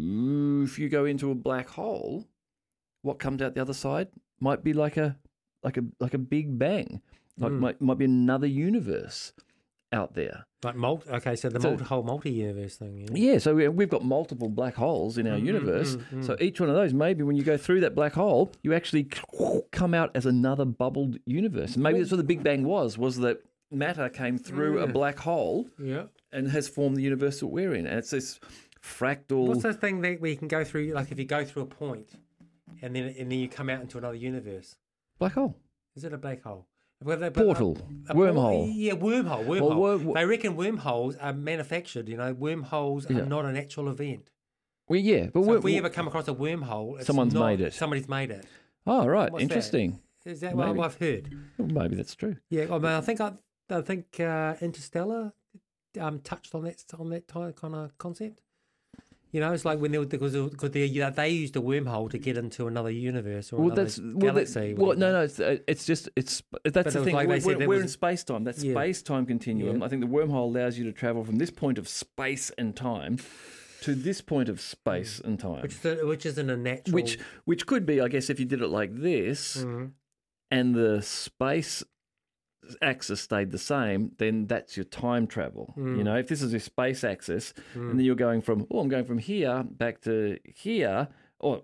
[0.04, 2.24] you, if you go into a black hole,
[3.02, 4.08] what comes out the other side
[4.40, 5.16] might be like a,
[5.62, 7.00] like a, like a Big Bang,
[7.38, 7.58] like Mm.
[7.60, 9.32] might might be another universe
[9.92, 10.46] out there.
[10.64, 11.08] Like multi.
[11.10, 13.04] Okay, so the So- multi, whole multi-universe thing.
[13.06, 13.14] Know?
[13.16, 15.96] Yeah, so we- we've got multiple black holes in our Mm, universe.
[15.96, 16.24] mm, mm.
[16.24, 19.08] So each one of those, maybe when you go through that black hole, you actually
[19.72, 21.74] come out as another bubbled universe.
[21.74, 23.42] And maybe that's what the Big Bang was: was that
[23.74, 24.92] matter came through a mm.
[24.92, 26.04] black hole Yeah.
[26.32, 27.86] and has formed the universe that we're in.
[27.86, 28.40] And it's this
[28.82, 29.46] fractal.
[29.48, 30.92] What's the thing that we can go through?
[30.92, 32.10] Like if you go through a point,
[32.82, 34.76] and then and then you come out into another universe.
[35.18, 35.56] black hole
[35.96, 36.66] Is it a black hole?
[37.02, 37.76] Well, they- portal
[38.08, 38.34] a wormhole?
[38.34, 39.44] por- Yeah, wormhole.
[39.46, 39.76] Wormhole.
[39.76, 42.08] worm- they reckon wormholes are manufactured.
[42.08, 43.18] You know, wormholes Yeah.
[43.18, 44.30] are not an actual event.
[44.88, 47.60] Well, yeah, but So if we ever come across a wormhole, it's Someone's not- made
[47.60, 47.72] it.
[47.74, 48.46] Somebody's made it.
[48.86, 50.00] oh right, What's interesting.
[50.24, 51.28] Is that what I've heard?
[51.58, 52.36] Well, maybe that's true.
[52.48, 53.32] Yeah, I mean, I think I,
[53.70, 55.32] I think uh, Interstellar
[56.00, 58.40] um, touched on that on that kind of concept.
[59.32, 62.68] You know, it's like when they because they they used a wormhole to get into
[62.68, 64.74] another universe or Well, another that's well, that- galaxy.
[64.74, 67.14] well, no, no, it's, uh, it's just it's that's it the was thing.
[67.16, 68.44] like we're we're, we're was- in space time.
[68.44, 68.74] That Yeah.
[68.74, 69.78] space time continuum.
[69.78, 69.84] Yeah.
[69.84, 73.18] I think the wormhole allows you to travel from this point of space and time
[73.82, 76.94] to this point of space and time, which which isn't a natural.
[76.94, 79.90] which which could be, I guess, if you did it like this Mhm.
[80.52, 81.82] and the space
[82.82, 85.72] axis stayed the same, then that's your time travel.
[85.76, 86.04] You Mm.
[86.04, 87.90] know, if this is your space axis, Mm.
[87.90, 91.62] and then you're going from oh, I'm going from here back to here, or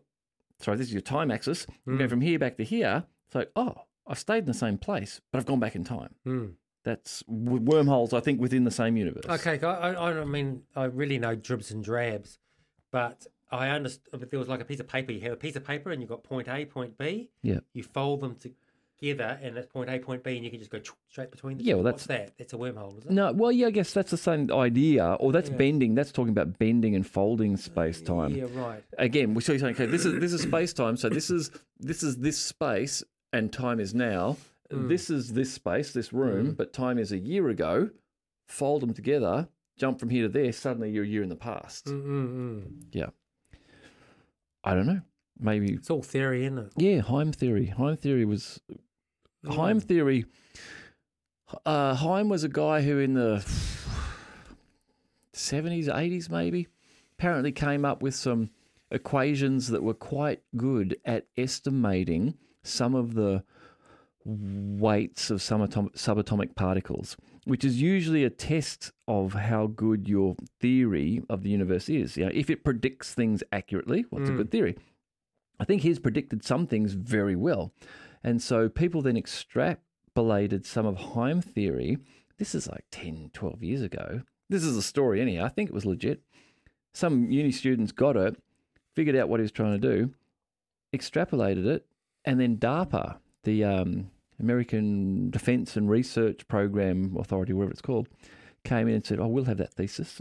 [0.59, 1.67] sorry, this is your time axis.
[1.87, 2.11] I'm going Mm.
[2.11, 3.05] from here back to here.
[3.27, 3.75] It's like oh,
[4.07, 6.15] I've stayed in the same place, but I've gone back in time.
[6.27, 6.55] Mm.
[6.83, 9.25] That's wormholes, I think, within the same universe.
[9.29, 12.39] Okay, I, I, mean I really know dribs and drabs,
[12.91, 14.19] but I understand.
[14.21, 15.13] But there was like a piece of paper.
[15.13, 17.29] You have a piece of paper, and you've got point A, point B.
[17.43, 17.61] Yeah.
[17.75, 18.35] You fold them
[19.01, 21.59] together, and that's point A, point B, and you can just go straight between.
[21.59, 21.77] The Yeah, two.
[21.79, 22.37] well, What's that?
[22.39, 23.11] That's a wormhole, is it?
[23.11, 25.57] No, well, yeah, I guess that's the same idea, or that's Yeah.
[25.57, 25.95] bending.
[25.95, 28.35] That's talking about bending and folding uh, space time.
[28.35, 28.85] Yeah, right.
[28.99, 30.97] Again, we're still saying, okay, this is this is space time.
[30.97, 34.37] So this is this is this space, and time is now.
[34.71, 34.89] Mm.
[34.89, 36.57] This is this space, this room, mm.
[36.57, 37.91] but time is a year ago.
[38.47, 40.53] Fold them together, jump from here to there.
[40.53, 41.87] Suddenly, you're a year in the past.
[41.87, 43.11] Mm-mm-mm.
[44.63, 45.01] I don't know.
[45.43, 46.73] Maybe It's all theory, isn't it?
[46.77, 47.01] yeah.
[47.01, 47.67] Heim theory.
[47.67, 48.61] Heim theory was
[49.49, 50.27] Heim theory.
[51.67, 53.45] Uh, Heim was a guy who, in the
[55.33, 56.69] seventies, eighties, maybe,
[57.19, 58.51] apparently came up with some
[58.91, 63.43] equations that were quite good at estimating some of the
[64.25, 71.23] weights of subatom- subatomic particles, which is usually a test of how good your theory
[71.31, 72.17] of the universe is.
[72.17, 74.37] You know, if it predicts things accurately, what's a Mm.
[74.37, 74.77] good theory?
[75.59, 77.73] I think he's predicted some things very well.
[78.23, 81.99] And so people then extrapolated some of Heim theory.
[82.39, 84.23] This is like 10, 12 years ago.
[84.49, 85.45] This is a story, anyhow.
[85.45, 86.23] I think it was legit.
[86.93, 88.37] Some uni students got it,
[88.97, 90.13] figured out what he was trying to do,
[90.95, 91.87] extrapolated it,
[92.25, 98.09] and then DARPA, the um, American Defense and Research Program Authority, whatever it's called,
[98.65, 100.21] came in and said, Oh, we'll have that thesis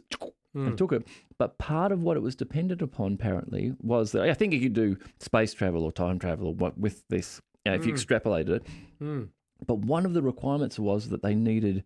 [0.55, 0.65] Mm.
[0.69, 1.07] and took it.
[1.37, 4.73] But part of what it was dependent upon, apparently, was that I think you could
[4.73, 7.97] do space travel or time travel or what with this you know, if you Mm.
[7.97, 8.63] extrapolated it.
[9.01, 9.29] Mm.
[9.65, 11.83] But one of the requirements was that they needed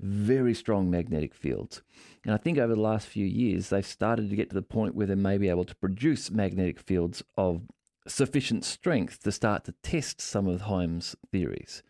[0.00, 1.82] very strong magnetic fields.
[2.24, 4.94] And I think over the last few years, they've started to get to the point
[4.96, 7.62] where they may be able to produce magnetic fields of
[8.08, 11.84] sufficient strength to start to test some of Heim's theories.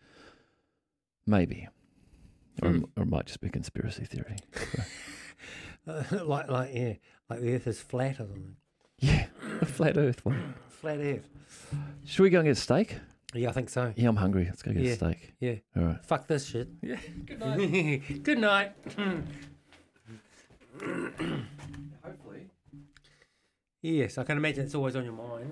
[1.25, 1.67] Maybe.
[2.61, 2.83] Or, Hmm.
[2.95, 4.35] or it might just be conspiracy theory.
[5.87, 6.93] like, like, yeah,
[7.29, 8.55] like the Earth is flat or something.
[8.99, 9.25] Yeah,
[9.61, 10.53] a flat Earth one.
[10.69, 11.27] Flat Earth.
[12.05, 12.97] Should we go and get a steak?
[13.35, 13.93] Yeah, I think so.
[13.95, 14.45] Yeah, I'm hungry.
[14.45, 14.91] Let's go get Yeah.
[14.91, 15.33] a steak.
[15.39, 15.55] Yeah.
[15.75, 16.05] All right.
[16.05, 16.67] Fuck this shit.
[16.81, 16.97] Yeah.
[17.25, 18.23] Good night.
[18.23, 18.71] Good night.
[22.03, 22.49] Hopefully.
[23.81, 25.51] yes, I can imagine it's always on your mind.